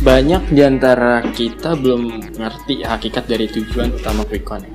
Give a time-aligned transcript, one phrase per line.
[0.00, 4.72] banyak di antara kita belum ngerti hakikat dari tujuan utama QuickCon ya.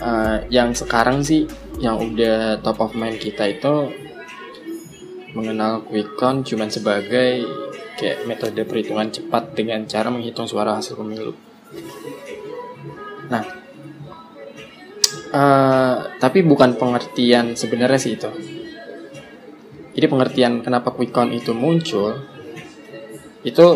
[0.00, 1.48] Uh, yang sekarang sih
[1.80, 3.92] yang udah top of mind kita itu
[5.32, 7.48] mengenal QuickCon cuma sebagai
[7.96, 11.32] kayak metode perhitungan cepat dengan cara menghitung suara hasil pemilu.
[13.32, 13.44] Nah,
[15.32, 18.28] uh, tapi bukan pengertian sebenarnya sih itu.
[19.96, 22.29] Jadi pengertian kenapa QuickCon itu muncul
[23.40, 23.66] itu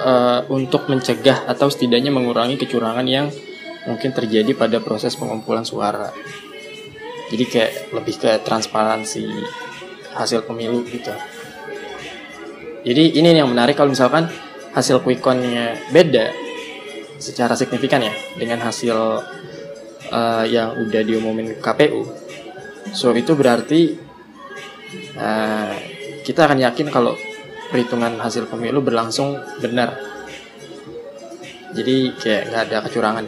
[0.00, 3.28] uh, untuk mencegah atau setidaknya mengurangi kecurangan yang
[3.84, 6.10] mungkin terjadi pada proses pengumpulan suara.
[7.32, 9.24] Jadi kayak lebih ke transparansi
[10.12, 11.12] hasil pemilu gitu.
[12.82, 14.28] Jadi ini yang menarik kalau misalkan
[14.76, 16.32] hasil quick-count-nya beda
[17.22, 19.22] secara signifikan ya dengan hasil
[20.10, 22.04] uh, yang udah diumumin KPU.
[22.92, 23.96] So itu berarti
[25.16, 25.72] uh,
[26.26, 27.16] kita akan yakin kalau
[27.72, 29.96] perhitungan hasil pemilu berlangsung benar.
[31.72, 33.24] Jadi kayak nggak ada kecurangan.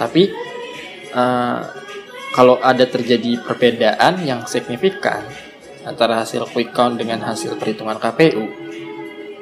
[0.00, 0.32] Tapi
[1.12, 1.60] uh,
[2.32, 5.20] kalau ada terjadi perbedaan yang signifikan
[5.84, 8.48] antara hasil quick count dengan hasil perhitungan KPU,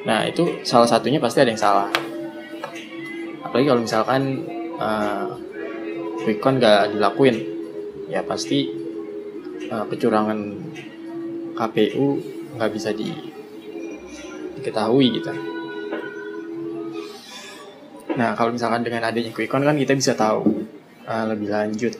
[0.02, 1.88] nah itu salah satunya pasti ada yang salah.
[3.46, 4.42] Apalagi kalau misalkan
[4.82, 5.30] uh,
[6.26, 7.38] quick count nggak dilakuin,
[8.10, 8.66] ya pasti
[9.70, 10.38] uh, kecurangan
[11.54, 12.06] KPU
[12.58, 13.37] nggak bisa di
[14.58, 15.32] diketahui gitu.
[18.18, 20.66] Nah, kalau misalkan dengan adanya quickcon kan kita bisa tahu
[21.06, 21.94] uh, lebih lanjut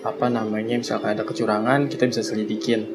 [0.00, 2.88] apa namanya misalkan ada kecurangan kita bisa selidikin.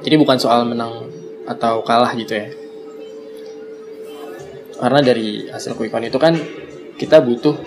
[0.00, 1.12] Jadi bukan soal menang
[1.44, 2.48] atau kalah gitu ya.
[4.80, 6.32] Karena dari hasil quickcon itu kan
[6.96, 7.60] kita butuh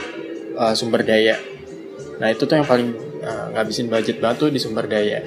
[0.57, 1.37] uh, sumber daya.
[2.17, 2.89] Nah itu tuh yang paling
[3.21, 5.21] uh, ngabisin budget banget tuh di sumber daya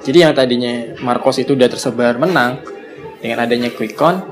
[0.00, 2.64] jadi yang tadinya Marcos itu udah tersebar menang
[3.20, 4.24] dengan adanya quick count,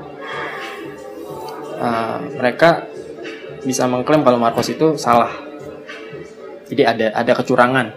[1.77, 2.89] uh, mereka
[3.61, 5.29] bisa mengklaim kalau Marcos itu salah.
[6.65, 7.87] Jadi ada ada kecurangan.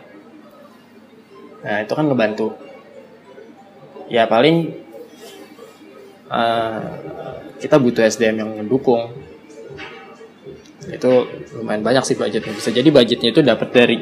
[1.64, 2.52] Nah, itu kan ngebantu.
[4.12, 4.87] Ya paling
[6.28, 6.78] uh,
[7.58, 9.12] kita butuh SDM yang mendukung.
[10.88, 11.28] Itu
[11.58, 12.54] lumayan banyak sih budgetnya.
[12.56, 13.96] Bisa jadi budgetnya itu dapat dari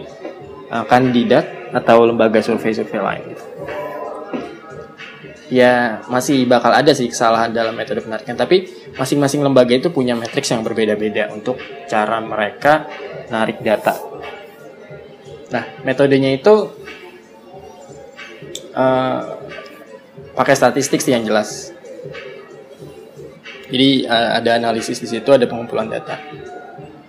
[0.71, 3.27] uh, kandidat atau lembaga survei-survei lain.
[5.47, 8.67] Ya masih bakal ada sih kesalahan dalam metode penarikan tapi
[8.99, 12.91] masing-masing lembaga itu punya matriks yang berbeda-beda untuk cara mereka
[13.31, 13.95] narik data.
[15.55, 16.55] Nah metodenya itu
[18.75, 19.21] uh,
[20.35, 21.76] pakai statistik sih yang jelas
[23.67, 26.19] jadi uh, ada analisis di situ, ada pengumpulan data.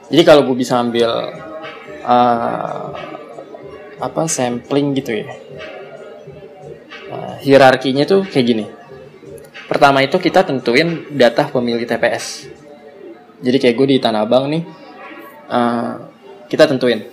[0.07, 1.09] Jadi kalau gue bisa ambil
[2.01, 2.87] uh,
[3.97, 5.27] apa sampling gitu ya,
[7.13, 8.65] uh, hierarkinya tuh kayak gini.
[9.67, 12.47] Pertama itu kita tentuin data pemilih TPS.
[13.43, 14.63] Jadi kayak gue di Tanah Abang nih,
[15.51, 15.93] uh,
[16.49, 17.05] kita tentuin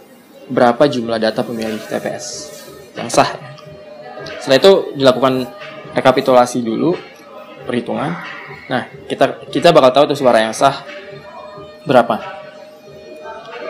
[0.48, 2.24] berapa jumlah data pemilih TPS
[2.96, 3.28] yang sah.
[4.40, 5.34] Setelah itu dilakukan
[5.92, 6.96] rekapitulasi dulu,
[7.64, 8.14] perhitungan
[8.64, 10.84] Nah, kita kita bakal tahu tuh suara yang sah
[11.84, 12.16] berapa.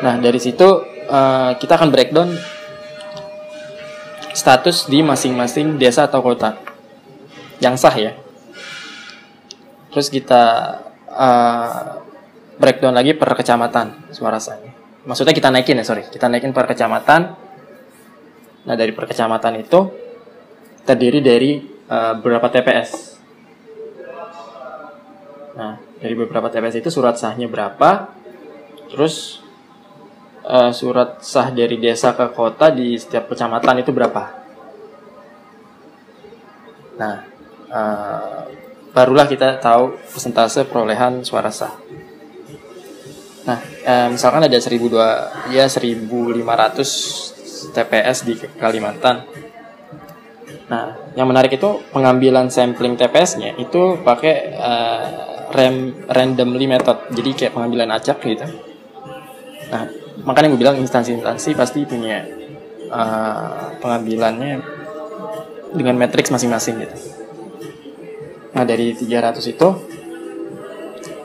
[0.06, 0.66] Nah, dari situ
[1.10, 2.30] uh, kita akan breakdown
[4.34, 6.54] status di masing-masing desa atau kota
[7.58, 8.14] yang sah ya.
[9.90, 10.42] Terus kita
[11.10, 11.98] uh,
[12.58, 14.70] breakdown lagi per kecamatan suara sahnya.
[15.04, 16.06] Maksudnya kita naikin ya, sorry.
[16.06, 17.34] Kita naikin per kecamatan.
[18.64, 19.90] Nah, dari per kecamatan itu
[20.86, 21.58] terdiri dari
[21.90, 23.13] uh, beberapa TPS.
[25.54, 28.10] Nah, dari beberapa TPS itu surat sahnya berapa?
[28.90, 29.38] Terus
[30.42, 34.22] uh, surat sah dari desa ke kota di setiap kecamatan itu berapa?
[36.98, 37.16] Nah,
[37.70, 38.42] uh,
[38.94, 41.74] barulah kita tahu persentase perolehan suara sah.
[43.44, 49.28] Nah, eh, misalkan ada 1002 ya 1500 TPS di Kalimantan.
[50.64, 57.14] Nah, yang menarik itu pengambilan sampling TPS-nya itu pakai uh, rem randomly method.
[57.14, 58.46] Jadi kayak pengambilan acak gitu.
[59.70, 59.86] Nah,
[60.26, 62.26] makanya gue bilang instansi-instansi pasti punya
[62.90, 64.60] uh, pengambilannya
[65.74, 66.96] dengan matriks masing-masing gitu.
[68.54, 69.68] Nah dari 300 itu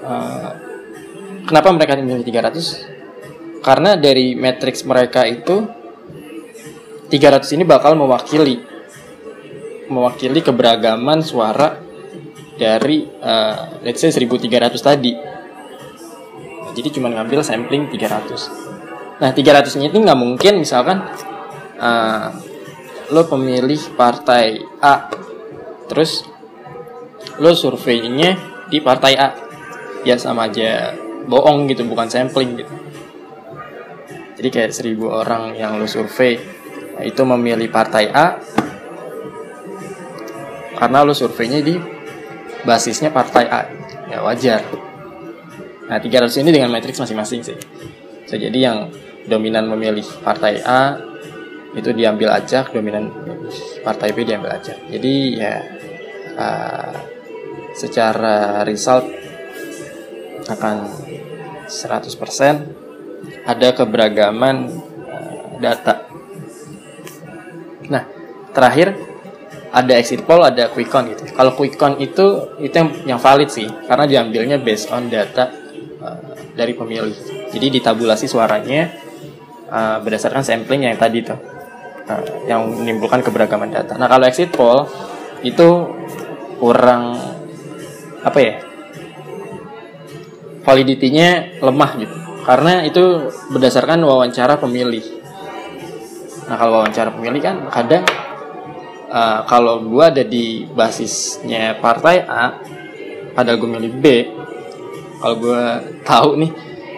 [0.02, 0.50] uh,
[1.46, 3.62] kenapa mereka memilih 300?
[3.62, 5.70] Karena dari matriks mereka itu
[7.10, 8.66] 300 ini bakal mewakili
[9.90, 11.89] mewakili keberagaman suara
[12.60, 15.16] dari uh, let's say 1300 tadi.
[15.16, 18.70] Nah, jadi cuma ngambil sampling 300.
[19.20, 21.04] Nah 300 ini nggak mungkin misalkan
[21.80, 22.28] uh,
[23.10, 25.10] lo pemilih partai A
[25.90, 26.24] terus
[27.42, 28.38] lo surveinya
[28.70, 29.30] di partai A
[30.08, 30.94] ya sama aja
[31.28, 32.74] bohong gitu bukan sampling gitu
[34.40, 36.40] jadi kayak seribu orang yang lo survei
[36.96, 38.40] nah, itu memilih partai A
[40.80, 41.76] karena lo surveinya di
[42.64, 43.62] basisnya partai A.
[44.10, 44.64] Ya wajar.
[45.90, 47.58] Nah 300 ini dengan matriks masing-masing sih.
[48.30, 48.94] So, jadi yang
[49.26, 51.02] dominan memilih partai A
[51.74, 53.10] itu diambil acak dominan
[53.86, 55.54] partai B diambil acak jadi ya
[56.34, 56.94] uh,
[57.78, 59.06] secara result
[60.50, 60.90] akan
[61.70, 62.10] 100%
[63.46, 64.56] ada keberagaman
[65.06, 66.10] eh, data.
[67.90, 68.04] Nah,
[68.52, 68.98] terakhir
[69.70, 71.30] ada exit poll, ada quick count gitu.
[71.34, 72.76] Kalau quick count itu itu
[73.06, 75.50] yang, valid sih karena diambilnya based on data
[76.02, 76.20] uh,
[76.58, 77.16] dari pemilih.
[77.54, 78.90] Jadi ditabulasi suaranya
[79.70, 81.38] uh, berdasarkan sampling yang tadi tuh
[82.10, 83.94] uh, yang menimbulkan keberagaman data.
[83.98, 84.90] Nah, kalau exit poll
[85.46, 85.68] itu
[86.60, 87.16] kurang
[88.20, 88.54] apa ya
[90.68, 95.06] validitinya lemah gitu karena itu berdasarkan wawancara pemilih
[96.52, 98.04] nah kalau wawancara pemilih kan kadang
[99.10, 102.58] uh, kalau gue ada di basisnya partai A
[103.34, 104.06] padahal gue milih B.
[105.20, 105.64] Kalau gue
[106.08, 106.52] tahu nih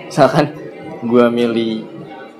[0.05, 0.45] misalkan
[1.01, 1.73] gue milih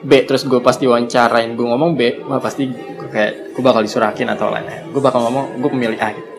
[0.02, 4.30] B terus gue pasti wawancarain gue ngomong B wah pasti gue kayak gue bakal disurakin
[4.30, 6.30] atau lainnya gue bakal ngomong gue pemilih A gitu.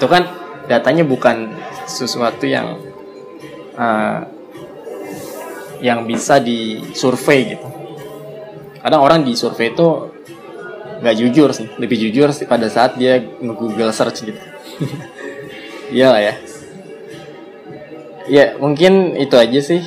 [0.00, 0.22] Itu kan
[0.64, 1.52] datanya bukan
[1.84, 2.78] sesuatu yang
[3.76, 4.20] uh,
[5.80, 7.66] yang bisa disurvey gitu.
[8.80, 10.19] Kadang orang di survei itu
[11.00, 14.40] nggak jujur sih, lebih jujur sih pada saat dia nge-google search gitu.
[15.90, 16.34] Iya lah ya.
[18.30, 19.82] Ya mungkin itu aja sih.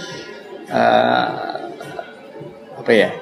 [0.67, 1.72] Uh,
[2.75, 3.15] apa ya?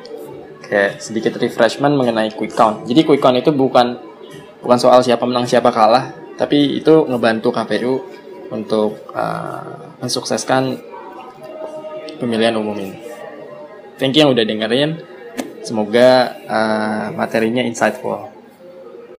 [0.66, 2.90] Kayak sedikit refreshment mengenai quick count.
[2.90, 4.02] Jadi quick count itu bukan
[4.66, 6.10] bukan soal siapa menang siapa kalah,
[6.42, 8.02] tapi itu ngebantu KPU
[8.50, 10.82] untuk uh, mensukseskan
[12.18, 12.98] pemilihan umum ini.
[14.02, 15.11] Thank you yang udah dengerin.
[15.62, 18.31] Semoga uh, materinya insightful.